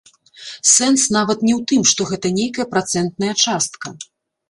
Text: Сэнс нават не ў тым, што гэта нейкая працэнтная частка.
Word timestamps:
Сэнс 0.73 1.03
нават 1.17 1.45
не 1.47 1.53
ў 1.57 1.59
тым, 1.73 1.81
што 1.93 2.01
гэта 2.15 2.35
нейкая 2.41 2.67
працэнтная 2.75 3.33
частка. 3.47 3.99